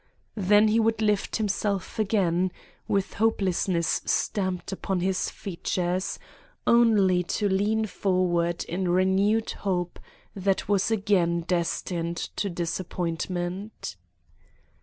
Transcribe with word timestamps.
Then 0.41 0.69
he 0.69 0.79
would 0.79 0.99
lift 0.99 1.35
himself 1.35 1.99
again, 1.99 2.51
with 2.87 3.13
hopelessness 3.13 4.01
stamped 4.03 4.71
upon 4.71 5.01
his 5.01 5.29
features, 5.29 6.17
only 6.65 7.21
to 7.37 7.47
lean 7.47 7.85
forward 7.85 8.63
in 8.63 8.89
renewed 8.89 9.51
hope 9.51 9.99
that 10.35 10.67
was 10.67 10.89
again 10.89 11.41
destined 11.41 12.17
to 12.35 12.49
disappointment. 12.49 13.95